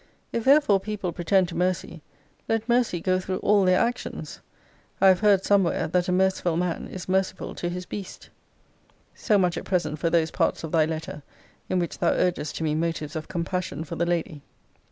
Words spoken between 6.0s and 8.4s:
a merciful man is merciful to his beast.